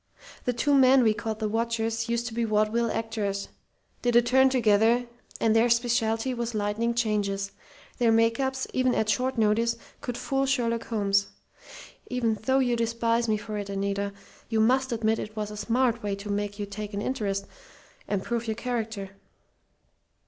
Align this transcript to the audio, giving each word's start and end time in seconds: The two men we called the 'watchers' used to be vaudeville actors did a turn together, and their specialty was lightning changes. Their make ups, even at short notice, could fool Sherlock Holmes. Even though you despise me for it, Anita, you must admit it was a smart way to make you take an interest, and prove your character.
The 0.45 0.51
two 0.53 0.73
men 0.73 1.03
we 1.03 1.13
called 1.13 1.37
the 1.37 1.47
'watchers' 1.47 2.09
used 2.09 2.25
to 2.25 2.33
be 2.33 2.43
vaudeville 2.43 2.89
actors 2.89 3.49
did 4.01 4.15
a 4.15 4.21
turn 4.23 4.49
together, 4.49 5.05
and 5.39 5.55
their 5.55 5.69
specialty 5.69 6.33
was 6.33 6.55
lightning 6.55 6.95
changes. 6.95 7.51
Their 7.99 8.11
make 8.11 8.39
ups, 8.39 8.65
even 8.73 8.95
at 8.95 9.09
short 9.09 9.37
notice, 9.37 9.77
could 10.01 10.17
fool 10.17 10.47
Sherlock 10.47 10.87
Holmes. 10.87 11.27
Even 12.07 12.33
though 12.47 12.57
you 12.57 12.75
despise 12.75 13.27
me 13.29 13.37
for 13.37 13.59
it, 13.59 13.69
Anita, 13.69 14.11
you 14.49 14.59
must 14.59 14.91
admit 14.91 15.19
it 15.19 15.35
was 15.35 15.51
a 15.51 15.55
smart 15.55 16.01
way 16.01 16.15
to 16.15 16.31
make 16.31 16.57
you 16.57 16.65
take 16.65 16.95
an 16.95 17.01
interest, 17.03 17.45
and 18.07 18.23
prove 18.23 18.47
your 18.47 18.55
character. 18.55 19.11